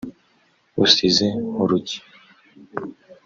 Usize 0.83 1.27
nkuru 1.49 1.77
ki 1.87 1.97